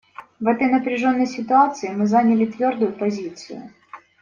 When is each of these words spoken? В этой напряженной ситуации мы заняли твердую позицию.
В 0.39 0.47
этой 0.47 0.67
напряженной 0.67 1.27
ситуации 1.27 1.89
мы 1.89 2.07
заняли 2.07 2.47
твердую 2.47 2.91
позицию. 2.91 3.69